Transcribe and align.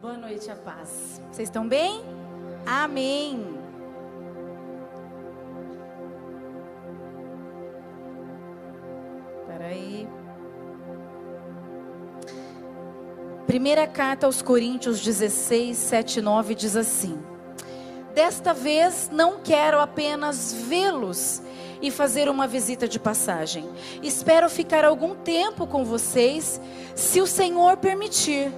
Boa 0.00 0.16
noite, 0.16 0.50
a 0.50 0.56
paz. 0.56 1.20
Vocês 1.30 1.50
estão 1.50 1.68
bem? 1.68 2.02
Amém. 2.64 3.44
Espera 9.42 9.66
aí. 9.66 10.08
Primeira 13.46 13.86
carta 13.86 14.24
aos 14.24 14.40
Coríntios 14.40 15.02
16, 15.02 15.76
7 15.76 16.20
e 16.20 16.22
9 16.22 16.54
diz 16.54 16.76
assim: 16.76 17.22
Desta 18.14 18.54
vez 18.54 19.10
não 19.12 19.40
quero 19.40 19.80
apenas 19.80 20.54
vê-los 20.66 21.42
e 21.82 21.90
fazer 21.90 22.26
uma 22.30 22.46
visita 22.46 22.88
de 22.88 22.98
passagem. 22.98 23.68
Espero 24.02 24.48
ficar 24.48 24.82
algum 24.82 25.14
tempo 25.14 25.66
com 25.66 25.84
vocês, 25.84 26.58
se 26.94 27.20
o 27.20 27.26
Senhor 27.26 27.76
permitir, 27.76 28.50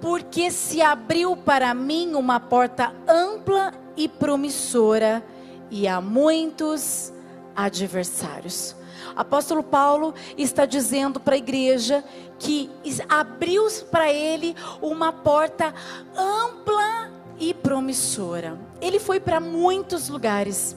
porque 0.00 0.50
se 0.50 0.80
abriu 0.80 1.36
para 1.36 1.72
mim 1.74 2.14
uma 2.14 2.38
porta 2.38 2.94
ampla 3.08 3.72
e 3.96 4.08
promissora, 4.08 5.24
e 5.70 5.88
há 5.88 6.00
muitos 6.00 7.12
adversários. 7.54 8.76
Apóstolo 9.14 9.62
Paulo 9.62 10.14
está 10.36 10.66
dizendo 10.66 11.18
para 11.18 11.34
a 11.34 11.38
igreja 11.38 12.04
que 12.38 12.70
abriu 13.08 13.66
para 13.90 14.12
ele 14.12 14.54
uma 14.82 15.12
porta 15.12 15.74
ampla 16.14 17.10
e 17.38 17.54
promissora. 17.54 18.58
Ele 18.80 18.98
foi 18.98 19.18
para 19.20 19.40
muitos 19.40 20.08
lugares. 20.08 20.76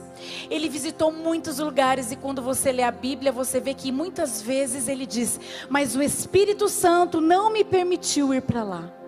Ele 0.50 0.68
visitou 0.68 1.10
muitos 1.12 1.58
lugares 1.58 2.12
e 2.12 2.16
quando 2.16 2.42
você 2.42 2.72
lê 2.72 2.82
a 2.82 2.90
Bíblia, 2.90 3.32
você 3.32 3.60
vê 3.60 3.74
que 3.74 3.90
muitas 3.90 4.40
vezes 4.40 4.88
ele 4.88 5.06
diz: 5.06 5.40
"Mas 5.68 5.96
o 5.96 6.02
Espírito 6.02 6.68
Santo 6.68 7.20
não 7.20 7.50
me 7.50 7.64
permitiu 7.64 8.32
ir 8.34 8.42
para 8.42 8.62
lá". 8.62 8.99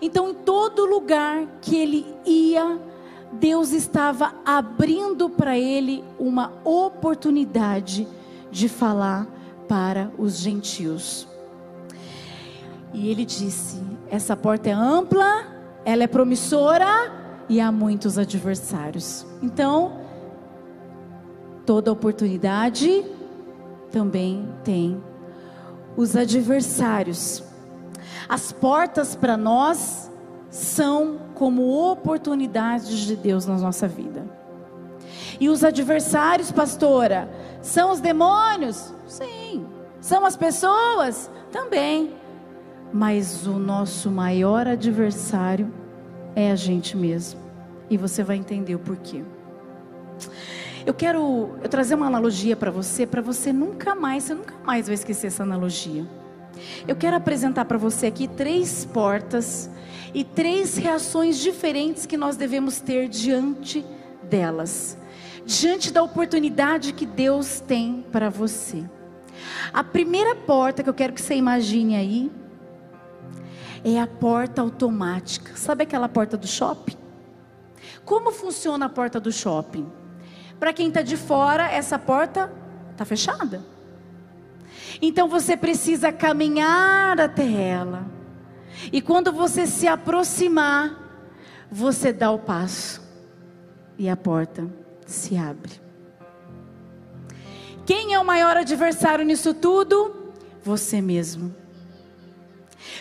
Então, 0.00 0.30
em 0.30 0.34
todo 0.34 0.84
lugar 0.84 1.46
que 1.60 1.76
ele 1.76 2.06
ia, 2.24 2.80
Deus 3.32 3.72
estava 3.72 4.34
abrindo 4.44 5.28
para 5.28 5.58
ele 5.58 6.04
uma 6.18 6.52
oportunidade 6.64 8.06
de 8.50 8.68
falar 8.68 9.26
para 9.68 10.10
os 10.18 10.38
gentios. 10.38 11.28
E 12.92 13.10
ele 13.10 13.24
disse: 13.24 13.82
essa 14.10 14.36
porta 14.36 14.70
é 14.70 14.72
ampla, 14.72 15.46
ela 15.84 16.04
é 16.04 16.06
promissora 16.06 17.12
e 17.48 17.60
há 17.60 17.70
muitos 17.70 18.18
adversários. 18.18 19.26
Então, 19.42 20.00
toda 21.66 21.92
oportunidade 21.92 23.04
também 23.90 24.48
tem 24.64 25.02
os 25.96 26.16
adversários. 26.16 27.42
As 28.28 28.52
portas 28.52 29.16
para 29.16 29.36
nós 29.36 30.10
são 30.50 31.18
como 31.34 31.90
oportunidades 31.90 32.98
de 32.98 33.16
Deus 33.16 33.46
na 33.46 33.56
nossa 33.56 33.88
vida. 33.88 34.26
E 35.40 35.48
os 35.48 35.62
adversários, 35.64 36.50
pastora, 36.50 37.28
são 37.62 37.92
os 37.92 38.00
demônios? 38.00 38.92
Sim. 39.06 39.66
São 40.00 40.24
as 40.24 40.36
pessoas? 40.36 41.30
Também. 41.50 42.12
Mas 42.92 43.46
o 43.46 43.58
nosso 43.58 44.10
maior 44.10 44.66
adversário 44.66 45.72
é 46.34 46.50
a 46.50 46.56
gente 46.56 46.96
mesmo. 46.96 47.40
E 47.88 47.96
você 47.96 48.22
vai 48.22 48.36
entender 48.36 48.74
o 48.74 48.78
porquê. 48.78 49.22
Eu 50.84 50.94
quero 50.94 51.56
eu 51.62 51.68
trazer 51.68 51.94
uma 51.94 52.06
analogia 52.06 52.56
para 52.56 52.70
você, 52.70 53.06
para 53.06 53.20
você 53.20 53.52
nunca 53.52 53.94
mais, 53.94 54.24
você 54.24 54.34
nunca 54.34 54.54
mais 54.64 54.86
vai 54.86 54.94
esquecer 54.94 55.28
essa 55.28 55.42
analogia. 55.42 56.06
Eu 56.86 56.96
quero 56.96 57.16
apresentar 57.16 57.64
para 57.64 57.78
você 57.78 58.06
aqui 58.06 58.26
três 58.26 58.84
portas 58.84 59.70
e 60.14 60.24
três 60.24 60.76
reações 60.76 61.38
diferentes 61.38 62.06
que 62.06 62.16
nós 62.16 62.36
devemos 62.36 62.80
ter 62.80 63.08
diante 63.08 63.84
delas, 64.22 64.96
diante 65.44 65.92
da 65.92 66.02
oportunidade 66.02 66.92
que 66.92 67.06
Deus 67.06 67.60
tem 67.60 68.04
para 68.10 68.28
você. 68.28 68.84
A 69.72 69.84
primeira 69.84 70.34
porta 70.34 70.82
que 70.82 70.88
eu 70.88 70.94
quero 70.94 71.12
que 71.12 71.20
você 71.20 71.34
imagine 71.34 71.96
aí 71.96 72.32
é 73.84 74.00
a 74.00 74.06
porta 74.06 74.62
automática. 74.62 75.56
Sabe 75.56 75.84
aquela 75.84 76.08
porta 76.08 76.36
do 76.36 76.46
shopping? 76.46 76.96
Como 78.04 78.32
funciona 78.32 78.86
a 78.86 78.88
porta 78.88 79.20
do 79.20 79.30
shopping? 79.30 79.86
Para 80.58 80.72
quem 80.72 80.88
está 80.88 81.02
de 81.02 81.16
fora, 81.16 81.70
essa 81.70 81.98
porta 81.98 82.52
está 82.92 83.04
fechada. 83.04 83.62
Então 85.00 85.28
você 85.28 85.56
precisa 85.56 86.12
caminhar 86.12 87.20
até 87.20 87.50
ela. 87.50 88.06
E 88.92 89.00
quando 89.00 89.32
você 89.32 89.66
se 89.66 89.86
aproximar, 89.86 91.26
você 91.70 92.12
dá 92.12 92.30
o 92.30 92.38
passo. 92.38 93.02
E 93.98 94.08
a 94.08 94.16
porta 94.16 94.68
se 95.06 95.36
abre. 95.36 95.72
Quem 97.84 98.12
é 98.12 98.18
o 98.18 98.24
maior 98.24 98.56
adversário 98.56 99.24
nisso 99.24 99.54
tudo? 99.54 100.32
Você 100.62 101.00
mesmo. 101.00 101.54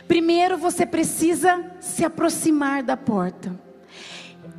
Primeiro 0.08 0.58
você 0.58 0.86
precisa 0.86 1.72
se 1.80 2.06
aproximar 2.06 2.84
da 2.84 2.96
porta. 2.96 3.54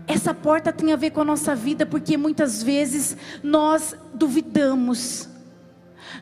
Essa 0.07 0.33
porta 0.33 0.73
tem 0.73 0.93
a 0.93 0.97
ver 0.97 1.11
com 1.11 1.21
a 1.21 1.25
nossa 1.25 1.55
vida, 1.55 1.85
porque 1.85 2.17
muitas 2.17 2.63
vezes 2.63 3.17
nós 3.43 3.95
duvidamos, 4.15 5.29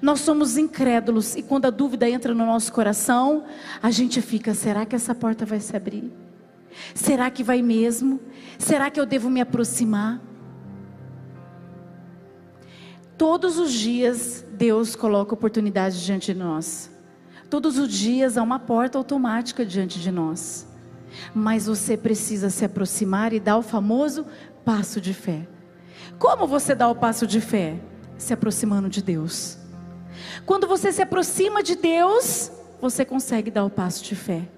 nós 0.00 0.20
somos 0.20 0.56
incrédulos, 0.56 1.36
e 1.36 1.42
quando 1.42 1.66
a 1.66 1.70
dúvida 1.70 2.08
entra 2.08 2.34
no 2.34 2.46
nosso 2.46 2.72
coração, 2.72 3.44
a 3.82 3.90
gente 3.90 4.20
fica: 4.20 4.54
será 4.54 4.84
que 4.84 4.94
essa 4.94 5.14
porta 5.14 5.44
vai 5.44 5.60
se 5.60 5.76
abrir? 5.76 6.12
Será 6.94 7.30
que 7.30 7.42
vai 7.42 7.62
mesmo? 7.62 8.20
Será 8.58 8.90
que 8.90 9.00
eu 9.00 9.06
devo 9.06 9.30
me 9.30 9.40
aproximar? 9.40 10.20
Todos 13.16 13.58
os 13.58 13.72
dias, 13.72 14.44
Deus 14.52 14.94
coloca 14.94 15.32
oportunidades 15.32 16.00
diante 16.00 16.34
de 16.34 16.38
nós. 16.38 16.90
Todos 17.48 17.78
os 17.78 17.90
dias 17.90 18.36
há 18.36 18.42
uma 18.42 18.58
porta 18.58 18.98
automática 18.98 19.64
diante 19.64 19.98
de 19.98 20.10
nós 20.10 20.66
mas 21.34 21.66
você 21.66 21.96
precisa 21.96 22.50
se 22.50 22.64
aproximar 22.64 23.32
e 23.32 23.40
dar 23.40 23.56
o 23.56 23.62
famoso 23.62 24.26
passo 24.64 25.00
de 25.00 25.14
fé. 25.14 25.46
Como 26.18 26.46
você 26.46 26.74
dá 26.74 26.88
o 26.88 26.94
passo 26.94 27.26
de 27.26 27.40
fé? 27.40 27.80
Se 28.16 28.32
aproximando 28.32 28.88
de 28.88 29.02
Deus. 29.02 29.58
Quando 30.44 30.66
você 30.66 30.92
se 30.92 31.02
aproxima 31.02 31.62
de 31.62 31.76
Deus, 31.76 32.50
você 32.80 33.04
consegue 33.04 33.50
dar 33.50 33.64
o 33.64 33.70
passo 33.70 34.04
de 34.04 34.14
fé. 34.14 34.48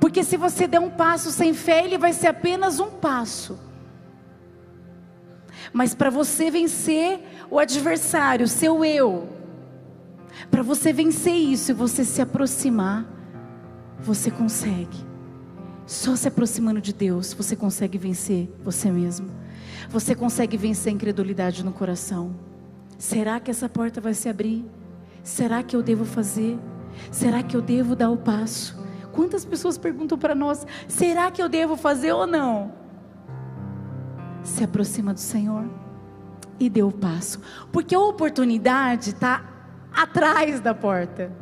Porque 0.00 0.24
se 0.24 0.36
você 0.36 0.66
der 0.66 0.80
um 0.80 0.90
passo 0.90 1.30
sem 1.30 1.54
fé, 1.54 1.84
ele 1.84 1.98
vai 1.98 2.12
ser 2.12 2.28
apenas 2.28 2.80
um 2.80 2.90
passo. 2.90 3.58
Mas 5.72 5.94
para 5.94 6.10
você 6.10 6.50
vencer 6.50 7.20
o 7.50 7.58
adversário, 7.58 8.44
o 8.44 8.48
seu 8.48 8.84
eu, 8.84 9.28
para 10.50 10.62
você 10.62 10.92
vencer 10.92 11.34
isso 11.34 11.70
e 11.70 11.74
você 11.74 12.04
se 12.04 12.20
aproximar, 12.20 13.06
você 13.98 14.30
consegue. 14.30 14.98
Só 15.86 16.16
se 16.16 16.28
aproximando 16.28 16.80
de 16.80 16.92
Deus 16.92 17.32
você 17.32 17.54
consegue 17.54 17.98
vencer 17.98 18.48
você 18.62 18.90
mesmo. 18.90 19.30
Você 19.88 20.14
consegue 20.14 20.56
vencer 20.56 20.92
a 20.92 20.94
incredulidade 20.94 21.64
no 21.64 21.72
coração. 21.72 22.34
Será 23.02 23.40
que 23.40 23.50
essa 23.50 23.68
porta 23.68 24.00
vai 24.00 24.14
se 24.14 24.28
abrir? 24.28 24.64
Será 25.24 25.60
que 25.60 25.74
eu 25.74 25.82
devo 25.82 26.04
fazer? 26.04 26.56
Será 27.10 27.42
que 27.42 27.56
eu 27.56 27.60
devo 27.60 27.96
dar 27.96 28.10
o 28.10 28.16
passo? 28.16 28.80
Quantas 29.10 29.44
pessoas 29.44 29.76
perguntam 29.76 30.16
para 30.16 30.36
nós: 30.36 30.64
será 30.86 31.28
que 31.28 31.42
eu 31.42 31.48
devo 31.48 31.76
fazer 31.76 32.12
ou 32.12 32.28
não? 32.28 32.72
Se 34.44 34.62
aproxima 34.62 35.12
do 35.12 35.18
Senhor 35.18 35.68
e 36.60 36.70
dê 36.70 36.84
o 36.84 36.92
passo, 36.92 37.40
porque 37.72 37.92
a 37.92 37.98
oportunidade 37.98 39.10
está 39.10 39.44
atrás 39.92 40.60
da 40.60 40.72
porta. 40.72 41.32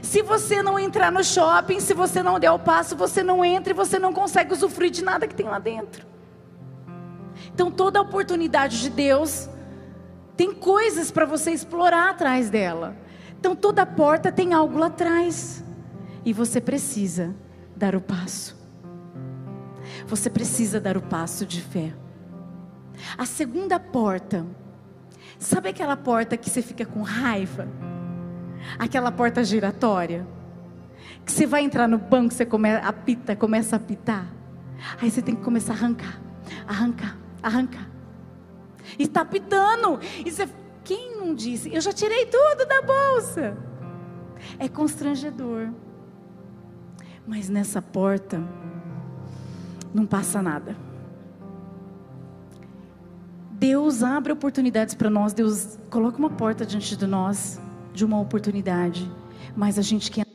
Se 0.00 0.22
você 0.22 0.62
não 0.62 0.78
entrar 0.78 1.12
no 1.12 1.22
shopping, 1.22 1.78
se 1.78 1.92
você 1.92 2.22
não 2.22 2.40
der 2.40 2.52
o 2.52 2.58
passo, 2.58 2.96
você 2.96 3.22
não 3.22 3.44
entra 3.44 3.74
e 3.74 3.76
você 3.76 3.98
não 3.98 4.14
consegue 4.14 4.54
usufruir 4.54 4.90
de 4.90 5.04
nada 5.04 5.28
que 5.28 5.34
tem 5.34 5.44
lá 5.44 5.58
dentro. 5.58 6.06
Então 7.52 7.70
toda 7.70 8.00
oportunidade 8.00 8.80
de 8.80 8.88
Deus 8.88 9.50
tem 10.36 10.54
coisas 10.54 11.10
para 11.10 11.24
você 11.24 11.50
explorar 11.50 12.10
atrás 12.10 12.50
dela. 12.50 12.96
Então 13.38 13.54
toda 13.54 13.84
porta 13.84 14.32
tem 14.32 14.52
algo 14.52 14.78
lá 14.78 14.86
atrás. 14.86 15.62
E 16.24 16.32
você 16.32 16.60
precisa 16.60 17.34
dar 17.76 17.94
o 17.94 18.00
passo. 18.00 18.56
Você 20.06 20.30
precisa 20.30 20.80
dar 20.80 20.96
o 20.96 21.02
passo 21.02 21.44
de 21.44 21.60
fé. 21.60 21.92
A 23.18 23.26
segunda 23.26 23.78
porta, 23.78 24.46
sabe 25.38 25.68
aquela 25.68 25.96
porta 25.96 26.36
que 26.36 26.48
você 26.48 26.62
fica 26.62 26.86
com 26.86 27.02
raiva? 27.02 27.68
aquela 28.78 29.12
porta 29.12 29.44
giratória. 29.44 30.26
Que 31.24 31.32
você 31.32 31.46
vai 31.46 31.62
entrar 31.62 31.88
no 31.88 31.98
banco, 31.98 32.34
você 32.34 32.44
come, 32.44 32.70
apita, 32.70 33.34
começa 33.34 33.76
a 33.76 33.78
apitar. 33.78 34.26
Aí 35.00 35.10
você 35.10 35.22
tem 35.22 35.34
que 35.34 35.42
começar 35.42 35.72
a 35.72 35.76
arrancar, 35.76 36.20
arrancar, 36.66 37.16
arrancar. 37.42 37.93
Está 38.98 39.22
apitando. 39.22 39.98
E 40.24 40.30
você, 40.30 40.48
quem 40.82 41.16
não 41.16 41.34
disse? 41.34 41.72
Eu 41.72 41.80
já 41.80 41.92
tirei 41.92 42.26
tudo 42.26 42.66
da 42.66 42.82
bolsa. 42.82 43.56
É 44.58 44.68
constrangedor. 44.68 45.70
Mas 47.26 47.48
nessa 47.48 47.80
porta 47.80 48.42
não 49.94 50.04
passa 50.04 50.42
nada. 50.42 50.76
Deus 53.52 54.02
abre 54.02 54.32
oportunidades 54.32 54.94
para 54.94 55.08
nós, 55.08 55.32
Deus 55.32 55.78
coloca 55.88 56.18
uma 56.18 56.28
porta 56.28 56.66
diante 56.66 56.96
de 56.96 57.06
nós, 57.06 57.58
de 57.94 58.04
uma 58.04 58.20
oportunidade, 58.20 59.10
mas 59.56 59.78
a 59.78 59.82
gente 59.82 60.10
quer 60.10 60.26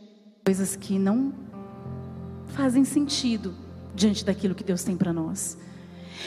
coisas 0.44 0.76
que 0.76 0.98
não 0.98 1.34
fazem 2.48 2.84
sentido 2.84 3.54
diante 3.94 4.26
daquilo 4.26 4.56
que 4.56 4.64
Deus 4.64 4.84
tem 4.84 4.98
para 4.98 5.14
nós. 5.14 5.58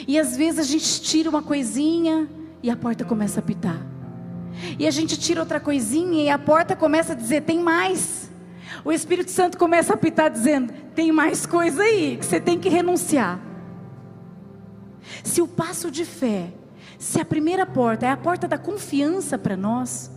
E 0.06 0.18
às 0.18 0.36
vezes 0.36 0.58
a 0.58 0.62
gente 0.62 1.00
tira 1.02 1.28
uma 1.28 1.42
coisinha 1.42 2.28
e 2.62 2.70
a 2.70 2.76
porta 2.76 3.04
começa 3.04 3.40
a 3.40 3.42
pitar. 3.42 3.86
E 4.78 4.86
a 4.86 4.90
gente 4.90 5.18
tira 5.18 5.40
outra 5.40 5.58
coisinha 5.58 6.24
e 6.24 6.28
a 6.28 6.38
porta 6.38 6.76
começa 6.76 7.12
a 7.12 7.16
dizer: 7.16 7.42
tem 7.42 7.60
mais. 7.60 8.30
O 8.84 8.92
Espírito 8.92 9.30
Santo 9.30 9.58
começa 9.58 9.92
a 9.92 9.96
apitar 9.96 10.30
dizendo: 10.30 10.72
tem 10.94 11.12
mais 11.12 11.46
coisa 11.46 11.82
aí 11.82 12.16
que 12.16 12.26
você 12.26 12.40
tem 12.40 12.58
que 12.58 12.68
renunciar. 12.68 13.40
Se 15.22 15.42
o 15.42 15.48
passo 15.48 15.90
de 15.90 16.04
fé, 16.04 16.52
se 16.98 17.20
a 17.20 17.24
primeira 17.24 17.66
porta 17.66 18.06
é 18.06 18.10
a 18.10 18.16
porta 18.16 18.46
da 18.46 18.58
confiança 18.58 19.36
para 19.36 19.56
nós, 19.56 20.10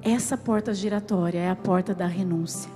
essa 0.00 0.36
porta 0.36 0.74
giratória 0.74 1.38
é 1.38 1.50
a 1.50 1.56
porta 1.56 1.94
da 1.94 2.06
renúncia. 2.06 2.70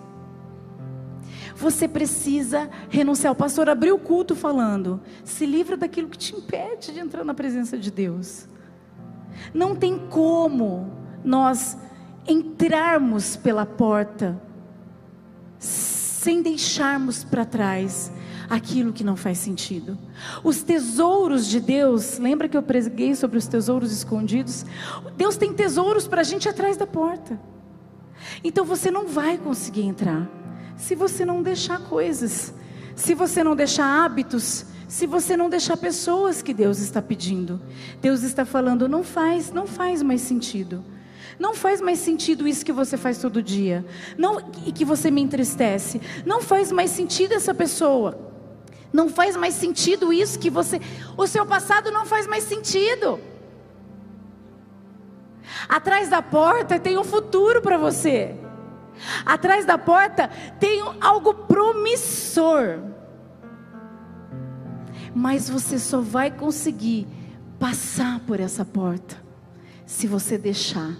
Você 1.56 1.88
precisa 1.88 2.68
renunciar. 2.90 3.32
O 3.32 3.36
pastor 3.36 3.68
abriu 3.68 3.96
o 3.96 3.98
culto 3.98 4.36
falando: 4.36 5.00
se 5.24 5.46
livra 5.46 5.76
daquilo 5.76 6.08
que 6.08 6.18
te 6.18 6.36
impede 6.36 6.92
de 6.92 7.00
entrar 7.00 7.24
na 7.24 7.34
presença 7.34 7.78
de 7.78 7.90
Deus. 7.90 8.46
Não 9.54 9.74
tem 9.74 9.98
como 10.08 10.92
nós 11.24 11.76
entrarmos 12.28 13.36
pela 13.36 13.64
porta 13.64 14.40
sem 15.58 16.42
deixarmos 16.42 17.24
para 17.24 17.44
trás 17.44 18.12
aquilo 18.50 18.92
que 18.92 19.02
não 19.02 19.16
faz 19.16 19.38
sentido. 19.38 19.98
Os 20.44 20.62
tesouros 20.62 21.46
de 21.46 21.58
Deus, 21.58 22.18
lembra 22.18 22.48
que 22.48 22.56
eu 22.56 22.62
preguei 22.62 23.14
sobre 23.14 23.38
os 23.38 23.46
tesouros 23.46 23.92
escondidos? 23.92 24.64
Deus 25.16 25.36
tem 25.36 25.52
tesouros 25.52 26.06
para 26.06 26.20
a 26.20 26.24
gente 26.24 26.48
atrás 26.48 26.76
da 26.76 26.86
porta. 26.86 27.40
Então 28.44 28.64
você 28.64 28.90
não 28.90 29.06
vai 29.06 29.38
conseguir 29.38 29.82
entrar 29.82 30.28
se 30.76 30.94
você 30.94 31.24
não 31.24 31.42
deixar 31.42 31.80
coisas, 31.80 32.52
se 32.94 33.14
você 33.14 33.42
não 33.42 33.56
deixar 33.56 34.04
hábitos, 34.04 34.66
se 34.88 35.06
você 35.06 35.36
não 35.36 35.50
deixar 35.50 35.76
pessoas 35.76 36.42
que 36.42 36.54
Deus 36.54 36.78
está 36.78 37.02
pedindo. 37.02 37.60
Deus 38.00 38.22
está 38.22 38.44
falando, 38.44 38.88
não 38.88 39.02
faz, 39.02 39.52
não 39.52 39.66
faz 39.66 40.02
mais 40.02 40.20
sentido. 40.20 40.84
Não 41.38 41.54
faz 41.54 41.80
mais 41.80 41.98
sentido 41.98 42.48
isso 42.48 42.64
que 42.64 42.72
você 42.72 42.96
faz 42.96 43.18
todo 43.18 43.42
dia. 43.42 43.84
Não 44.16 44.40
e 44.64 44.72
que 44.72 44.84
você 44.84 45.10
me 45.10 45.20
entristece. 45.20 46.00
Não 46.24 46.40
faz 46.40 46.72
mais 46.72 46.90
sentido 46.90 47.32
essa 47.32 47.54
pessoa. 47.54 48.18
Não 48.92 49.08
faz 49.08 49.36
mais 49.36 49.54
sentido 49.54 50.12
isso 50.12 50.38
que 50.38 50.48
você, 50.48 50.80
o 51.16 51.26
seu 51.26 51.44
passado 51.44 51.90
não 51.90 52.06
faz 52.06 52.26
mais 52.26 52.44
sentido. 52.44 53.20
Atrás 55.68 56.08
da 56.08 56.22
porta 56.22 56.78
tem 56.78 56.96
um 56.96 57.04
futuro 57.04 57.60
para 57.60 57.76
você. 57.76 58.34
Atrás 59.24 59.64
da 59.64 59.78
porta 59.78 60.28
tem 60.58 60.80
algo 61.00 61.34
promissor. 61.34 62.80
Mas 65.14 65.48
você 65.48 65.78
só 65.78 66.00
vai 66.00 66.30
conseguir 66.30 67.06
passar 67.58 68.20
por 68.20 68.40
essa 68.40 68.64
porta 68.64 69.16
se 69.86 70.06
você 70.06 70.36
deixar 70.36 70.96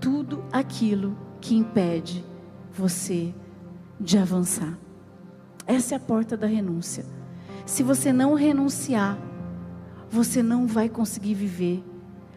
tudo 0.00 0.44
aquilo 0.52 1.16
que 1.40 1.56
impede 1.56 2.24
você 2.72 3.34
de 3.98 4.18
avançar. 4.18 4.78
Essa 5.66 5.94
é 5.94 5.96
a 5.96 6.00
porta 6.00 6.36
da 6.36 6.46
renúncia. 6.46 7.04
Se 7.66 7.82
você 7.82 8.12
não 8.12 8.34
renunciar, 8.34 9.18
você 10.08 10.42
não 10.42 10.66
vai 10.66 10.88
conseguir 10.88 11.34
viver 11.34 11.84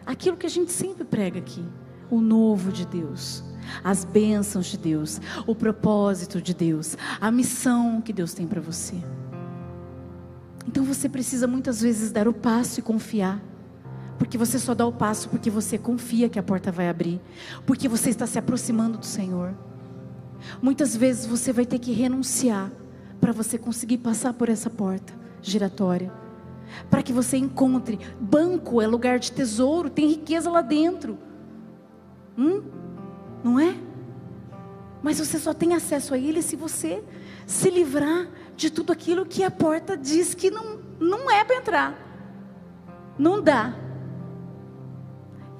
aquilo 0.04 0.36
que 0.36 0.46
a 0.46 0.50
gente 0.50 0.72
sempre 0.72 1.04
prega 1.04 1.38
aqui, 1.38 1.64
o 2.10 2.20
novo 2.20 2.70
de 2.70 2.84
Deus 2.84 3.44
as 3.82 4.04
bênçãos 4.04 4.66
de 4.66 4.78
Deus, 4.78 5.20
o 5.46 5.54
propósito 5.54 6.40
de 6.40 6.54
Deus, 6.54 6.96
a 7.20 7.30
missão 7.30 8.00
que 8.00 8.12
Deus 8.12 8.34
tem 8.34 8.46
para 8.46 8.60
você. 8.60 8.96
Então 10.66 10.84
você 10.84 11.08
precisa 11.08 11.46
muitas 11.46 11.80
vezes 11.80 12.12
dar 12.12 12.28
o 12.28 12.32
passo 12.32 12.80
e 12.80 12.82
confiar. 12.82 13.42
Porque 14.18 14.38
você 14.38 14.58
só 14.58 14.74
dá 14.74 14.86
o 14.86 14.92
passo 14.92 15.28
porque 15.28 15.50
você 15.50 15.76
confia 15.76 16.28
que 16.28 16.38
a 16.38 16.42
porta 16.42 16.70
vai 16.70 16.88
abrir, 16.88 17.20
porque 17.66 17.88
você 17.88 18.10
está 18.10 18.26
se 18.26 18.38
aproximando 18.38 18.98
do 18.98 19.06
Senhor. 19.06 19.54
Muitas 20.60 20.96
vezes 20.96 21.26
você 21.26 21.52
vai 21.52 21.66
ter 21.66 21.78
que 21.78 21.92
renunciar 21.92 22.70
para 23.20 23.32
você 23.32 23.58
conseguir 23.58 23.98
passar 23.98 24.32
por 24.32 24.48
essa 24.48 24.70
porta 24.70 25.12
giratória. 25.40 26.12
Para 26.90 27.02
que 27.02 27.12
você 27.12 27.36
encontre. 27.36 27.98
Banco 28.20 28.80
é 28.80 28.86
lugar 28.86 29.18
de 29.18 29.32
tesouro, 29.32 29.90
tem 29.90 30.08
riqueza 30.08 30.50
lá 30.50 30.62
dentro. 30.62 31.18
Hum? 32.36 32.62
Não 33.42 33.58
é? 33.58 33.76
Mas 35.02 35.18
você 35.18 35.38
só 35.38 35.52
tem 35.52 35.74
acesso 35.74 36.14
a 36.14 36.18
ele 36.18 36.42
se 36.42 36.54
você 36.54 37.02
se 37.46 37.70
livrar 37.70 38.28
de 38.56 38.70
tudo 38.70 38.92
aquilo 38.92 39.26
que 39.26 39.42
a 39.42 39.50
porta 39.50 39.96
diz 39.96 40.34
que 40.34 40.50
não, 40.50 40.78
não 41.00 41.30
é 41.30 41.44
para 41.44 41.56
entrar. 41.56 41.98
Não 43.18 43.42
dá. 43.42 43.74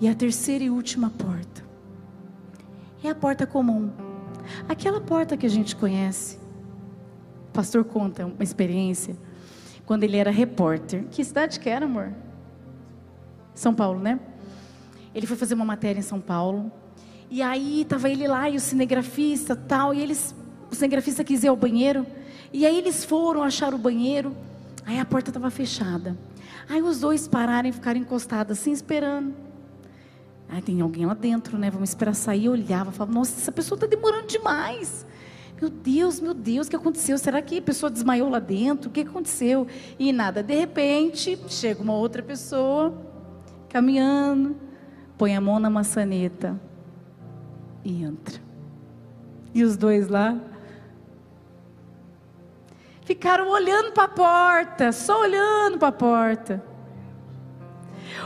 E 0.01 0.09
a 0.09 0.15
terceira 0.15 0.65
e 0.65 0.71
última 0.71 1.11
porta 1.11 1.63
é 3.03 3.09
a 3.09 3.15
porta 3.15 3.47
comum. 3.47 3.91
Aquela 4.69 5.01
porta 5.01 5.37
que 5.37 5.47
a 5.47 5.51
gente 5.51 5.75
conhece. 5.75 6.39
O 7.49 7.53
pastor 7.53 7.85
conta 7.85 8.27
uma 8.27 8.43
experiência 8.43 9.17
quando 9.85 10.05
ele 10.05 10.17
era 10.17 10.31
repórter. 10.31 11.05
Que 11.11 11.25
cidade 11.25 11.59
que 11.59 11.69
era, 11.69 11.85
amor? 11.85 12.13
São 13.55 13.75
Paulo, 13.75 14.01
né? 14.01 14.19
Ele 15.15 15.27
foi 15.27 15.37
fazer 15.37 15.55
uma 15.55 15.65
matéria 15.65 15.99
em 15.99 16.03
São 16.03 16.21
Paulo. 16.21 16.71
E 17.33 17.41
aí 17.41 17.87
tava 17.89 18.11
ele 18.11 18.29
lá 18.29 18.51
e 18.51 18.57
o 18.57 18.61
cinegrafista 18.61 19.57
tal, 19.57 19.95
e 19.95 20.03
eles, 20.03 20.35
o 20.71 20.75
cinegrafista 20.75 21.25
quis 21.25 21.43
ir 21.43 21.49
ao 21.49 21.57
banheiro, 21.57 22.07
e 22.53 22.67
aí 22.67 22.77
eles 22.77 23.07
foram 23.07 23.43
achar 23.43 23.73
o 23.73 23.79
banheiro, 23.79 24.37
aí 24.85 24.99
a 25.01 25.05
porta 25.07 25.31
estava 25.31 25.51
fechada. 25.51 26.15
Aí 26.69 26.83
os 26.83 27.01
dois 27.01 27.27
pararam 27.27 27.71
e 27.71 27.73
ficaram 27.73 27.99
encostados 27.99 28.59
assim, 28.59 28.71
esperando. 28.71 29.33
Aí 30.47 30.61
tem 30.61 30.83
alguém 30.83 31.07
lá 31.07 31.15
dentro, 31.15 31.57
né? 31.57 31.71
Vamos 31.71 31.89
esperar 31.89 32.15
sair. 32.15 32.45
Eu 32.45 32.53
olhava, 32.53 32.93
falava, 32.93 33.15
nossa, 33.15 33.41
essa 33.41 33.51
pessoa 33.51 33.77
está 33.77 33.87
demorando 33.87 34.27
demais. 34.27 35.07
Meu 35.59 35.71
Deus, 35.71 36.21
meu 36.21 36.35
Deus, 36.35 36.67
o 36.67 36.71
que 36.71 36.77
aconteceu? 36.77 37.17
Será 37.17 37.41
que 37.41 37.57
a 37.57 37.63
pessoa 37.63 37.89
desmaiou 37.89 38.29
lá 38.29 38.41
dentro? 38.41 38.91
O 38.91 38.93
que 38.93 39.01
aconteceu? 39.01 39.67
E 39.99 40.13
nada, 40.13 40.43
de 40.43 40.55
repente, 40.55 41.39
chega 41.49 41.83
uma 41.83 41.95
outra 41.95 42.23
pessoa, 42.23 42.93
caminhando, 43.71 44.55
põe 45.17 45.35
a 45.35 45.41
mão 45.41 45.59
na 45.59 45.71
maçaneta 45.71 46.61
e 47.85 48.03
entra. 48.03 48.41
E 49.55 49.63
os 49.65 49.77
dois 49.77 50.09
lá 50.09 50.39
ficaram 53.05 53.51
olhando 53.51 53.93
para 53.93 54.05
a 54.05 54.09
porta, 54.09 54.93
só 54.93 55.21
olhando 55.21 55.79
para 55.79 55.89
a 55.89 55.93
porta. 55.93 56.65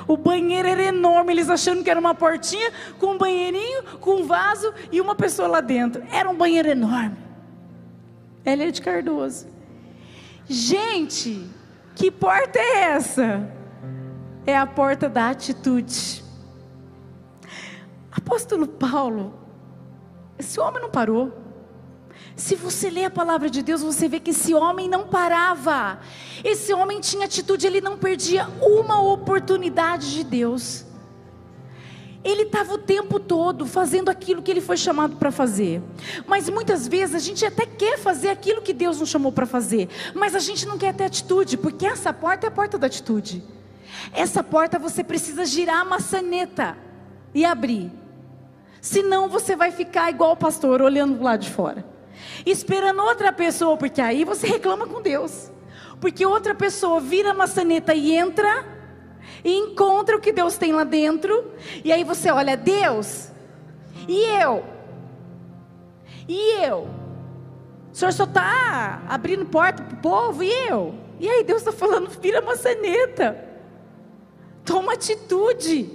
O 0.06 0.16
banheiro 0.16 0.68
era 0.68 0.82
enorme, 0.82 1.32
eles 1.32 1.50
achando 1.50 1.82
que 1.82 1.90
era 1.90 1.98
uma 1.98 2.14
portinha 2.14 2.70
com 2.98 3.12
um 3.12 3.18
banheirinho, 3.18 3.82
com 4.00 4.20
um 4.20 4.25
vaso 4.25 4.72
e 4.92 5.00
uma 5.00 5.14
pessoa 5.14 5.48
lá 5.48 5.60
dentro. 5.60 6.02
Era 6.10 6.28
um 6.28 6.36
banheiro 6.36 6.68
enorme. 6.68 7.16
Ela 8.44 8.64
é 8.64 8.70
de 8.70 8.80
Cardoso. 8.80 9.48
Gente, 10.48 11.50
que 11.96 12.10
porta 12.10 12.58
é 12.58 12.80
essa? 12.92 13.50
É 14.46 14.56
a 14.56 14.66
porta 14.66 15.08
da 15.08 15.30
atitude. 15.30 16.25
Apóstolo 18.12 18.68
Paulo 18.68 19.45
esse 20.38 20.61
homem 20.61 20.83
não 20.83 20.90
parou. 20.90 21.33
Se 22.35 22.55
você 22.55 22.90
lê 22.90 23.05
a 23.05 23.11
palavra 23.11 23.49
de 23.49 23.62
Deus, 23.62 23.83
você 23.83 24.09
vê 24.09 24.21
que 24.21 24.31
esse 24.31 24.55
homem 24.55 24.88
não 24.88 25.07
parava. 25.07 25.99
Esse 26.45 26.73
homem 26.73 27.00
tinha 27.00 27.25
atitude, 27.25 27.66
ele 27.66 27.81
não 27.81 27.97
perdia 27.97 28.47
uma 28.61 29.00
oportunidade 29.00 30.12
de 30.12 30.23
Deus. 30.23 30.85
Ele 32.23 32.43
estava 32.43 32.75
o 32.75 32.78
tempo 32.78 33.21
todo 33.21 33.64
fazendo 33.64 34.09
aquilo 34.09 34.43
que 34.43 34.50
ele 34.50 34.61
foi 34.61 34.76
chamado 34.76 35.16
para 35.16 35.31
fazer. 35.31 35.81
Mas 36.26 36.49
muitas 36.49 36.87
vezes 36.87 37.14
a 37.14 37.19
gente 37.21 37.47
até 37.47 37.64
quer 37.64 37.99
fazer 37.99 38.28
aquilo 38.28 38.61
que 38.61 38.75
Deus 38.75 39.00
nos 39.00 39.09
chamou 39.09 39.31
para 39.31 39.47
fazer, 39.47 39.88
mas 40.12 40.35
a 40.35 40.40
gente 40.40 40.66
não 40.66 40.76
quer 40.76 40.93
ter 40.93 41.05
atitude, 41.05 41.57
porque 41.57 41.87
essa 41.87 42.12
porta 42.12 42.47
é 42.47 42.49
a 42.49 42.52
porta 42.52 42.76
da 42.76 42.88
atitude. 42.88 43.43
Essa 44.12 44.43
porta 44.43 44.78
você 44.78 45.02
precisa 45.05 45.45
girar 45.45 45.81
a 45.81 45.85
maçaneta 45.85 46.76
e 47.33 47.45
abrir. 47.45 47.93
Senão 48.80 49.28
você 49.28 49.56
vai 49.56 49.71
ficar 49.71 50.11
igual 50.11 50.33
o 50.33 50.37
pastor, 50.37 50.83
olhando 50.83 51.23
lá 51.23 51.37
de 51.37 51.50
fora, 51.50 51.85
esperando 52.45 53.02
outra 53.02 53.33
pessoa, 53.33 53.76
porque 53.76 54.00
aí 54.00 54.25
você 54.25 54.47
reclama 54.47 54.87
com 54.87 55.02
Deus. 55.02 55.50
Porque 56.00 56.25
outra 56.26 56.54
pessoa 56.54 57.00
vira 57.00 57.30
a 57.30 57.35
maçaneta 57.35 57.95
e 57.95 58.14
entra 58.14 58.64
e 59.45 59.56
encontra 59.56 60.16
o 60.16 60.21
que 60.21 60.33
Deus 60.33 60.56
tem 60.56 60.73
lá 60.73 60.85
dentro, 60.85 61.52
e 61.85 61.92
aí 61.92 62.04
você 62.04 62.30
olha, 62.30 62.56
Deus, 62.56 63.30
e 64.09 64.25
eu? 64.42 64.64
E 66.28 66.64
eu? 66.64 66.88
O 67.92 67.97
senhor 67.97 68.12
só 68.12 68.25
está 68.25 69.02
abrindo 69.09 69.47
porta 69.47 69.83
para 69.83 69.95
o 69.95 70.00
povo 70.00 70.42
e 70.42 70.52
eu. 70.68 70.95
E 71.18 71.28
aí 71.28 71.45
Deus 71.45 71.61
está 71.62 71.73
falando, 71.73 72.11
vira 72.21 72.40
maçaneta. 72.42 73.42
Toma 74.64 74.92
atitude. 74.92 75.88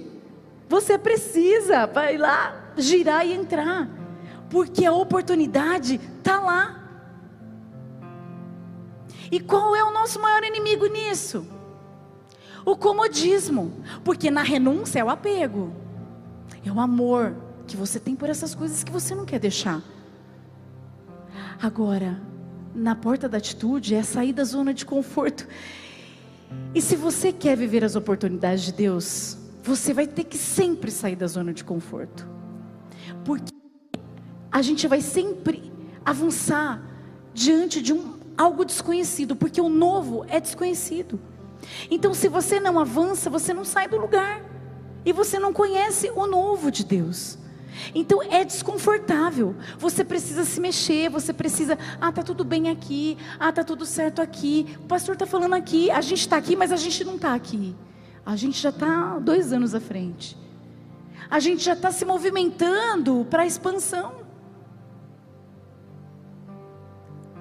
Você 0.68 0.96
precisa, 0.96 1.86
vai 1.86 2.16
lá, 2.16 2.61
girar 2.76 3.26
e 3.26 3.32
entrar. 3.32 3.88
Porque 4.48 4.84
a 4.84 4.92
oportunidade 4.92 6.00
está 6.18 6.40
lá. 6.40 6.82
E 9.30 9.40
qual 9.40 9.74
é 9.74 9.82
o 9.82 9.90
nosso 9.90 10.20
maior 10.20 10.44
inimigo 10.44 10.86
nisso? 10.86 11.46
O 12.64 12.76
comodismo. 12.76 13.72
Porque 14.04 14.30
na 14.30 14.42
renúncia 14.42 15.00
é 15.00 15.04
o 15.04 15.08
apego, 15.08 15.72
é 16.64 16.70
o 16.70 16.78
amor 16.78 17.34
que 17.66 17.76
você 17.76 17.98
tem 17.98 18.14
por 18.14 18.28
essas 18.28 18.54
coisas 18.54 18.84
que 18.84 18.92
você 18.92 19.14
não 19.14 19.24
quer 19.24 19.38
deixar. 19.38 19.82
Agora, 21.60 22.20
na 22.74 22.94
porta 22.94 23.28
da 23.28 23.38
atitude 23.38 23.94
é 23.94 24.02
sair 24.02 24.32
da 24.32 24.44
zona 24.44 24.74
de 24.74 24.84
conforto. 24.84 25.46
E 26.74 26.82
se 26.82 26.96
você 26.96 27.32
quer 27.32 27.56
viver 27.56 27.84
as 27.84 27.96
oportunidades 27.96 28.64
de 28.64 28.72
Deus, 28.72 29.38
você 29.62 29.94
vai 29.94 30.06
ter 30.06 30.24
que 30.24 30.36
sempre 30.36 30.90
sair 30.90 31.16
da 31.16 31.26
zona 31.26 31.52
de 31.52 31.64
conforto. 31.64 32.31
Porque 33.24 33.52
a 34.50 34.62
gente 34.62 34.86
vai 34.86 35.00
sempre 35.00 35.72
avançar 36.04 36.82
diante 37.32 37.80
de 37.80 37.92
um 37.92 38.20
algo 38.36 38.64
desconhecido, 38.64 39.36
porque 39.36 39.60
o 39.60 39.68
novo 39.68 40.24
é 40.28 40.40
desconhecido. 40.40 41.20
Então, 41.90 42.12
se 42.12 42.28
você 42.28 42.58
não 42.58 42.78
avança, 42.78 43.30
você 43.30 43.54
não 43.54 43.64
sai 43.64 43.88
do 43.88 43.96
lugar. 43.96 44.42
E 45.04 45.12
você 45.12 45.38
não 45.38 45.52
conhece 45.52 46.10
o 46.14 46.26
novo 46.26 46.70
de 46.70 46.84
Deus. 46.84 47.38
Então 47.94 48.22
é 48.22 48.44
desconfortável. 48.44 49.56
Você 49.78 50.04
precisa 50.04 50.44
se 50.44 50.60
mexer, 50.60 51.08
você 51.08 51.32
precisa, 51.32 51.78
ah, 52.00 52.12
tá 52.12 52.22
tudo 52.22 52.44
bem 52.44 52.68
aqui, 52.68 53.16
ah, 53.38 53.52
tá 53.52 53.64
tudo 53.64 53.84
certo 53.84 54.20
aqui. 54.20 54.76
O 54.84 54.86
pastor 54.86 55.14
está 55.14 55.26
falando 55.26 55.54
aqui, 55.54 55.90
a 55.90 56.00
gente 56.00 56.20
está 56.20 56.36
aqui, 56.36 56.54
mas 56.54 56.72
a 56.72 56.76
gente 56.76 57.04
não 57.04 57.16
está 57.16 57.34
aqui. 57.34 57.74
A 58.24 58.36
gente 58.36 58.60
já 58.60 58.68
está 58.68 59.18
dois 59.18 59.52
anos 59.52 59.74
à 59.74 59.80
frente. 59.80 60.36
A 61.32 61.40
gente 61.40 61.64
já 61.64 61.72
está 61.72 61.90
se 61.90 62.04
movimentando 62.04 63.26
para 63.30 63.44
a 63.44 63.46
expansão. 63.46 64.12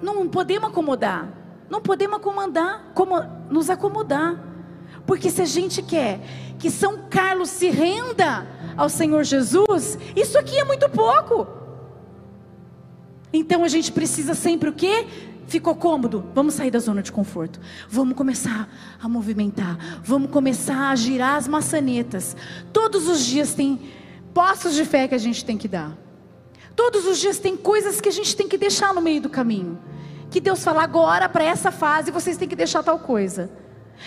Não 0.02 0.30
podemos 0.30 0.70
acomodar. 0.70 1.28
Não 1.70 1.82
podemos 1.82 2.16
acomodar, 2.16 2.94
como, 2.96 3.20
nos 3.50 3.70
acomodar. 3.70 4.42
Porque 5.06 5.30
se 5.30 5.42
a 5.42 5.46
gente 5.46 5.82
quer 5.82 6.22
que 6.58 6.72
São 6.72 7.10
Carlos 7.10 7.50
se 7.50 7.70
renda 7.70 8.48
ao 8.78 8.88
Senhor 8.88 9.26
Jesus, 9.26 10.00
isso 10.16 10.38
aqui 10.38 10.58
é 10.58 10.64
muito 10.64 10.88
pouco. 10.88 11.46
Então 13.34 13.62
a 13.62 13.68
gente 13.68 13.92
precisa 13.92 14.34
sempre 14.34 14.70
o 14.70 14.74
quê? 14.74 15.06
Ficou 15.52 15.76
cômodo? 15.76 16.24
Vamos 16.34 16.54
sair 16.54 16.72
da 16.72 16.80
zona 16.80 17.04
de 17.04 17.12
conforto. 17.12 17.60
Vamos 17.90 18.16
começar 18.16 18.70
a 18.98 19.10
movimentar. 19.10 20.00
Vamos 20.02 20.32
começar 20.32 20.92
a 20.92 20.96
girar 20.96 21.36
as 21.36 21.46
maçanetas. 21.46 22.38
Todos 22.72 23.10
os 23.10 23.26
dias 23.26 23.54
tem 23.54 23.78
passos 24.34 24.74
de 24.74 24.86
fé 24.86 25.10
que 25.10 25.16
a 25.16 25.18
gente 25.18 25.44
tem 25.44 25.58
que 25.58 25.68
dar. 25.68 25.98
Todos 26.74 27.06
os 27.06 27.20
dias 27.20 27.38
tem 27.38 27.58
coisas 27.58 28.00
que 28.00 28.08
a 28.08 28.14
gente 28.14 28.34
tem 28.34 28.48
que 28.48 28.58
deixar 28.58 28.94
no 28.94 29.02
meio 29.02 29.20
do 29.20 29.30
caminho. 29.30 29.78
Que 30.30 30.40
Deus 30.40 30.64
fala 30.64 30.84
agora 30.84 31.28
para 31.28 31.44
essa 31.44 31.70
fase 31.70 32.12
vocês 32.12 32.38
têm 32.38 32.48
que 32.48 32.56
deixar 32.56 32.82
tal 32.82 33.00
coisa. 33.00 33.52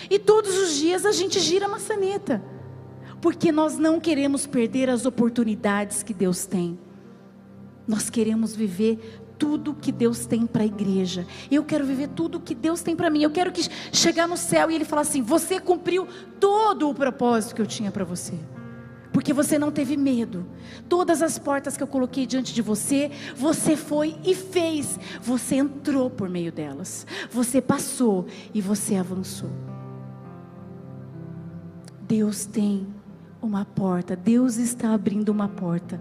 E 0.09 0.17
todos 0.17 0.57
os 0.57 0.73
dias 0.73 1.05
a 1.05 1.11
gente 1.11 1.39
gira 1.39 1.67
a 1.67 1.69
maçaneta 1.69 2.41
porque 3.21 3.51
nós 3.51 3.77
não 3.77 3.99
queremos 3.99 4.47
perder 4.47 4.89
as 4.89 5.05
oportunidades 5.05 6.01
que 6.01 6.11
Deus 6.11 6.47
tem. 6.47 6.79
Nós 7.87 8.09
queremos 8.09 8.55
viver 8.55 9.23
tudo 9.37 9.73
que 9.73 9.91
Deus 9.91 10.25
tem 10.25 10.45
para 10.45 10.63
a 10.63 10.65
igreja. 10.65 11.25
Eu 11.49 11.63
quero 11.63 11.85
viver 11.85 12.09
tudo 12.09 12.39
que 12.39 12.55
Deus 12.55 12.81
tem 12.81 12.95
para 12.95 13.09
mim. 13.09 13.21
Eu 13.21 13.31
quero 13.31 13.51
que 13.51 13.67
chegar 13.91 14.27
no 14.27 14.37
céu 14.37 14.69
e 14.69 14.75
ele 14.75 14.85
falar 14.85 15.01
assim: 15.01 15.21
"Você 15.21 15.59
cumpriu 15.59 16.07
todo 16.39 16.89
o 16.89 16.93
propósito 16.93 17.55
que 17.55 17.61
eu 17.61 17.67
tinha 17.67 17.91
para 17.91 18.03
você". 18.03 18.33
Porque 19.11 19.31
você 19.31 19.57
não 19.57 19.71
teve 19.71 19.95
medo. 19.95 20.45
Todas 20.89 21.21
as 21.21 21.39
portas 21.39 21.77
que 21.77 21.83
eu 21.83 21.87
coloquei 21.87 22.25
diante 22.25 22.53
de 22.53 22.61
você, 22.61 23.09
você 23.33 23.77
foi 23.77 24.17
e 24.25 24.35
fez. 24.35 24.99
Você 25.21 25.55
entrou 25.55 26.09
por 26.09 26.27
meio 26.27 26.51
delas. 26.51 27.07
Você 27.31 27.61
passou 27.61 28.25
e 28.53 28.59
você 28.59 28.97
avançou. 28.97 29.49
Deus 32.01 32.45
tem 32.45 32.85
uma 33.41 33.63
porta, 33.63 34.17
Deus 34.17 34.57
está 34.57 34.93
abrindo 34.93 35.29
uma 35.29 35.47
porta 35.47 35.99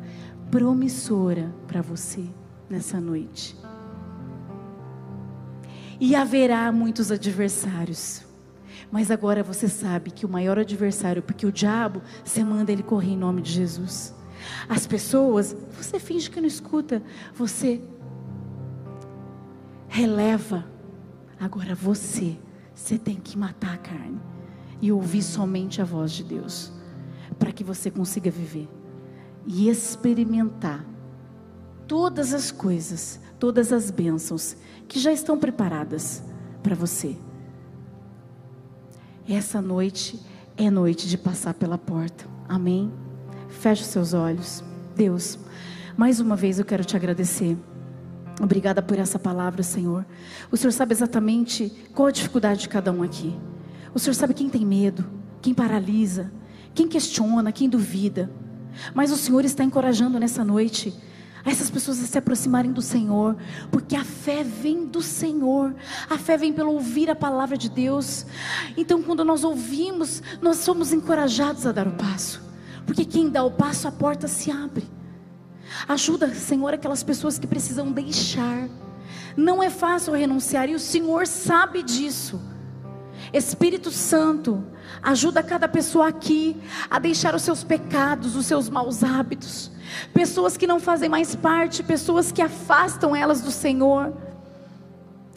promissora 0.50 1.54
para 1.68 1.80
você 1.80 2.28
nessa 2.68 3.00
noite. 3.00 3.56
E 6.00 6.14
haverá 6.14 6.70
muitos 6.72 7.10
adversários. 7.10 8.24
Mas 8.90 9.10
agora 9.10 9.42
você 9.42 9.68
sabe 9.68 10.10
que 10.10 10.26
o 10.26 10.28
maior 10.28 10.58
adversário, 10.58 11.22
porque 11.22 11.46
o 11.46 11.52
diabo, 11.52 12.02
você 12.24 12.44
manda 12.44 12.70
ele 12.70 12.82
correr 12.82 13.12
em 13.12 13.16
nome 13.16 13.42
de 13.42 13.52
Jesus. 13.52 14.14
As 14.68 14.86
pessoas, 14.86 15.56
você 15.76 15.98
finge 15.98 16.30
que 16.30 16.40
não 16.40 16.46
escuta, 16.46 17.02
você 17.34 17.80
releva. 19.88 20.64
Agora 21.40 21.74
você, 21.74 22.38
você 22.74 22.98
tem 22.98 23.16
que 23.16 23.38
matar 23.38 23.74
a 23.74 23.78
carne 23.78 24.20
e 24.80 24.92
ouvir 24.92 25.22
somente 25.22 25.80
a 25.80 25.84
voz 25.84 26.12
de 26.12 26.24
Deus 26.24 26.72
para 27.38 27.52
que 27.52 27.64
você 27.64 27.90
consiga 27.90 28.30
viver 28.30 28.68
e 29.46 29.68
experimentar 29.68 30.84
todas 31.86 32.32
as 32.32 32.50
coisas, 32.50 33.20
todas 33.38 33.72
as 33.72 33.90
bênçãos 33.90 34.56
que 34.88 34.98
já 34.98 35.12
estão 35.12 35.38
preparadas 35.38 36.22
para 36.62 36.74
você. 36.74 37.16
Essa 39.28 39.60
noite 39.60 40.20
é 40.56 40.70
noite 40.70 41.08
de 41.08 41.16
passar 41.16 41.54
pela 41.54 41.78
porta. 41.78 42.26
Amém? 42.48 42.92
Feche 43.48 43.82
os 43.82 43.88
seus 43.88 44.12
olhos. 44.12 44.62
Deus, 44.94 45.38
mais 45.96 46.20
uma 46.20 46.36
vez 46.36 46.58
eu 46.58 46.64
quero 46.64 46.84
te 46.84 46.96
agradecer. 46.96 47.56
Obrigada 48.40 48.82
por 48.82 48.98
essa 48.98 49.18
palavra, 49.18 49.62
Senhor. 49.62 50.04
O 50.50 50.56
Senhor 50.56 50.72
sabe 50.72 50.92
exatamente 50.92 51.72
qual 51.94 52.08
a 52.08 52.12
dificuldade 52.12 52.60
de 52.60 52.68
cada 52.68 52.92
um 52.92 53.02
aqui. 53.02 53.34
O 53.94 53.98
Senhor 53.98 54.14
sabe 54.14 54.34
quem 54.34 54.48
tem 54.48 54.66
medo, 54.66 55.04
quem 55.40 55.54
paralisa, 55.54 56.32
quem 56.74 56.88
questiona, 56.88 57.52
quem 57.52 57.68
duvida. 57.68 58.30
Mas 58.92 59.12
o 59.12 59.16
Senhor 59.16 59.44
está 59.44 59.62
encorajando 59.62 60.18
nessa 60.18 60.44
noite 60.44 60.92
a 61.44 61.50
essas 61.50 61.70
pessoas 61.70 62.02
a 62.02 62.06
se 62.06 62.16
aproximarem 62.16 62.72
do 62.72 62.80
Senhor, 62.80 63.36
porque 63.70 63.94
a 63.94 64.04
fé 64.04 64.42
vem 64.42 64.86
do 64.86 65.02
Senhor, 65.02 65.74
a 66.08 66.16
fé 66.16 66.36
vem 66.36 66.52
pelo 66.52 66.72
ouvir 66.72 67.10
a 67.10 67.14
palavra 67.14 67.56
de 67.56 67.68
Deus. 67.68 68.24
Então, 68.76 69.02
quando 69.02 69.24
nós 69.24 69.44
ouvimos, 69.44 70.22
nós 70.40 70.58
somos 70.58 70.92
encorajados 70.92 71.66
a 71.66 71.72
dar 71.72 71.86
o 71.86 71.92
passo, 71.92 72.42
porque 72.86 73.04
quem 73.04 73.28
dá 73.28 73.44
o 73.44 73.50
passo, 73.50 73.86
a 73.86 73.92
porta 73.92 74.26
se 74.26 74.50
abre. 74.50 74.88
Ajuda, 75.88 76.32
Senhor, 76.34 76.72
aquelas 76.72 77.02
pessoas 77.02 77.38
que 77.38 77.46
precisam 77.46 77.92
deixar. 77.92 78.68
Não 79.36 79.62
é 79.62 79.68
fácil 79.68 80.14
renunciar 80.14 80.68
e 80.68 80.74
o 80.74 80.78
Senhor 80.78 81.26
sabe 81.26 81.82
disso. 81.82 82.40
Espírito 83.34 83.90
Santo, 83.90 84.64
ajuda 85.02 85.42
cada 85.42 85.66
pessoa 85.66 86.06
aqui 86.06 86.56
a 86.88 87.00
deixar 87.00 87.34
os 87.34 87.42
seus 87.42 87.64
pecados, 87.64 88.36
os 88.36 88.46
seus 88.46 88.68
maus 88.68 89.02
hábitos. 89.02 89.72
Pessoas 90.12 90.56
que 90.56 90.68
não 90.68 90.78
fazem 90.78 91.08
mais 91.08 91.34
parte, 91.34 91.82
pessoas 91.82 92.30
que 92.30 92.40
afastam 92.40 93.14
elas 93.14 93.40
do 93.40 93.50
Senhor. 93.50 94.12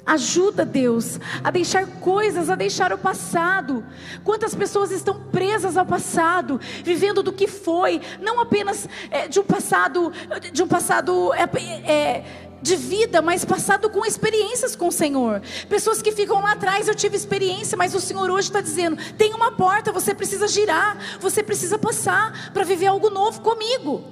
Ajuda 0.06 0.64
Deus 0.64 1.20
a 1.44 1.52
deixar 1.52 1.86
coisas, 2.00 2.50
a 2.50 2.56
deixar 2.56 2.94
o 2.94 2.98
passado. 2.98 3.84
Quantas 4.24 4.56
pessoas 4.56 4.92
estão 4.92 5.20
presas 5.32 5.76
ao 5.76 5.86
passado, 5.86 6.62
vivendo 6.84 7.22
do 7.22 7.34
que 7.34 7.46
foi, 7.46 8.00
não 8.22 8.40
apenas 8.40 8.88
é, 9.12 9.28
de 9.28 9.40
um 9.40 9.44
passado, 9.44 10.14
de 10.54 10.64
um 10.64 10.68
passado 10.68 11.34
é, 11.34 11.44
é, 11.92 12.47
de 12.62 12.76
vida, 12.76 13.22
mas 13.22 13.46
passado 13.46 13.90
com 13.90 14.06
experiências 14.06 14.76
com 14.76 14.88
o 14.88 14.92
Senhor. 14.92 15.42
Pessoas 15.70 16.02
que 16.02 16.12
ficam 16.12 16.42
lá 16.42 16.54
atrás, 16.54 16.88
eu 16.88 16.96
tive 16.96 17.16
experiência, 17.16 17.78
mas 17.78 17.94
o 17.94 18.00
Senhor 18.00 18.30
hoje 18.30 18.48
está 18.48 18.62
dizendo: 18.62 18.98
tem 19.18 19.34
uma 19.34 19.52
porta, 19.52 19.92
você 19.92 20.14
precisa 20.14 20.48
girar, 20.48 20.98
você 21.20 21.44
precisa 21.44 21.78
passar 21.78 22.52
para 22.54 22.64
viver 22.64 22.88
algo 22.88 23.10
novo 23.10 23.42
comigo. 23.42 24.04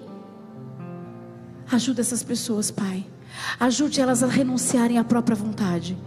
Ajuda 1.71 2.01
essas 2.01 2.23
pessoas, 2.23 2.69
Pai. 2.69 3.05
Ajude 3.59 3.99
elas 3.99 4.23
a 4.23 4.27
renunciarem 4.27 4.97
à 4.97 5.03
própria 5.03 5.35
vontade. 5.35 5.97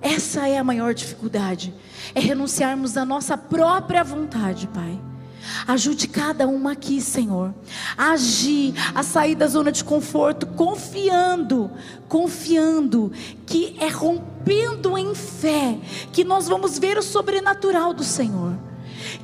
Essa 0.00 0.46
é 0.48 0.58
a 0.58 0.64
maior 0.64 0.94
dificuldade, 0.94 1.74
é 2.14 2.20
renunciarmos 2.20 2.96
à 2.96 3.04
nossa 3.04 3.36
própria 3.36 4.04
vontade, 4.04 4.68
Pai. 4.68 5.00
Ajude 5.66 6.08
cada 6.08 6.46
uma 6.46 6.72
aqui, 6.72 7.00
Senhor, 7.00 7.54
a 7.96 8.12
agir, 8.12 8.74
a 8.94 9.02
sair 9.02 9.34
da 9.34 9.46
zona 9.46 9.72
de 9.72 9.84
conforto, 9.84 10.46
confiando, 10.46 11.70
confiando 12.08 13.12
que 13.46 13.76
é 13.78 13.88
rompendo 13.88 14.96
em 14.96 15.14
fé 15.14 15.78
que 16.12 16.24
nós 16.24 16.48
vamos 16.48 16.78
ver 16.78 16.98
o 16.98 17.02
sobrenatural 17.02 17.92
do 17.92 18.04
Senhor 18.04 18.54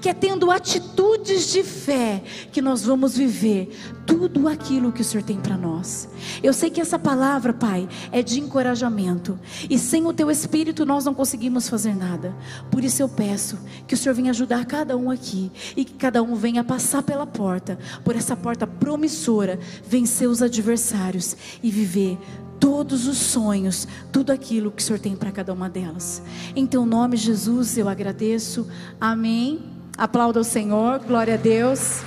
que 0.05 0.11
é 0.11 0.13
tendo 0.13 0.51
atitudes 0.51 1.51
de 1.51 1.63
fé 1.63 2.23
que 2.53 2.61
nós 2.61 2.85
vamos 2.85 3.17
viver 3.17 3.75
tudo 4.07 4.47
aquilo 4.49 4.93
que 4.93 5.01
o 5.01 5.05
Senhor 5.05 5.25
tem 5.25 5.41
para 5.41 5.57
nós. 5.57 6.11
Eu 6.43 6.53
sei 6.53 6.69
que 6.69 6.79
essa 6.79 6.99
palavra, 6.99 7.55
Pai, 7.55 7.89
é 8.13 8.23
de 8.23 8.39
encorajamento, 8.39 9.41
e 9.71 9.79
sem 9.79 10.07
o 10.07 10.13
teu 10.13 10.31
espírito 10.31 10.85
nós 10.85 11.07
não 11.07 11.15
conseguimos 11.15 11.71
fazer 11.71 11.97
nada. 11.97 12.37
Por 12.71 12.85
isso 12.85 13.01
eu 13.01 13.09
peço 13.09 13.59
que 13.87 13.95
o 13.95 13.97
Senhor 13.97 14.15
venha 14.15 14.29
ajudar 14.29 14.67
cada 14.67 14.95
um 14.95 15.11
aqui 15.11 15.51
e 15.75 15.87
que 15.87 15.95
cada 15.95 16.23
um 16.23 16.35
venha 16.35 16.63
passar 16.63 17.03
pela 17.03 17.27
porta, 17.27 17.79
por 18.05 18.15
essa 18.15 18.37
porta 18.37 18.67
promissora, 18.67 19.59
vencer 19.89 20.29
os 20.29 20.43
adversários 20.43 21.35
e 21.63 21.71
viver 21.71 22.19
todos 22.61 23.07
os 23.07 23.17
sonhos, 23.17 23.89
tudo 24.13 24.33
aquilo 24.33 24.71
que 24.71 24.83
o 24.83 24.85
Senhor 24.85 24.99
tem 24.99 25.17
para 25.17 25.33
cada 25.33 25.51
uma 25.51 25.71
delas. 25.71 26.21
Em 26.55 26.67
teu 26.67 26.85
nome, 26.85 27.17
Jesus, 27.17 27.79
eu 27.79 27.89
agradeço. 27.89 28.69
Amém. 29.01 29.74
Aplauda 29.97 30.41
o 30.41 30.45
Senhor, 30.45 30.99
glória 31.07 31.35
a 31.35 31.37
Deus. 31.37 32.03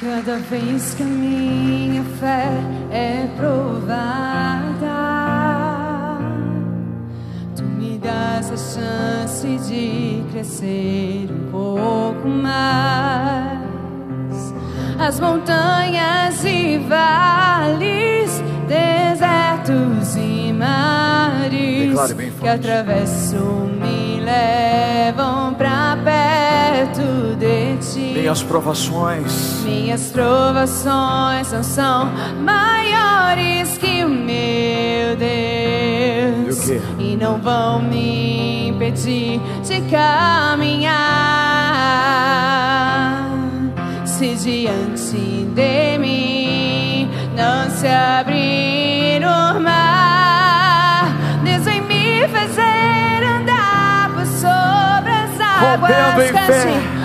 Cada 0.00 0.38
vez 0.38 0.94
que 0.94 1.02
a 1.04 1.06
minha 1.06 2.02
fé 2.20 2.50
é 2.90 3.28
provada, 3.36 4.88
tu 7.54 7.62
me 7.62 7.96
das 7.98 8.50
a 8.50 8.56
chance 8.56 9.46
de 9.68 10.24
crescer 10.32 11.28
um 11.30 11.50
pouco 11.50 12.28
mais. 12.28 13.58
As 14.98 15.20
montanhas 15.20 16.44
e 16.44 16.78
vales, 16.78 18.42
desertos 18.66 20.16
e 20.16 20.52
mares 20.52 21.94
que 22.40 22.48
atravesso 22.48 23.36
me 23.80 23.97
levam 24.28 25.54
pra 25.54 25.96
perto 26.04 27.36
de 27.36 27.76
ti. 27.78 28.12
Minhas 28.18 28.42
provações, 28.42 29.62
minhas 29.64 30.10
provações 30.10 31.50
não 31.52 31.62
são 31.62 32.10
maiores 32.40 33.78
que 33.78 34.04
o 34.04 34.08
meu 34.08 35.16
Deus 35.16 36.68
E 36.68 36.80
e 36.98 37.16
não 37.16 37.38
vão 37.38 37.80
me 37.82 38.68
impedir 38.68 39.40
de 39.64 39.80
caminhar. 39.90 40.98
Se 44.04 44.34
diante 44.34 45.46
de 45.54 45.98
mim 45.98 47.08
não 47.36 47.70
se 47.70 47.86
abrir 47.86 49.22
o 49.24 49.60
as 55.84 55.92
águas. 55.92 56.28
Rompendo 56.30 56.97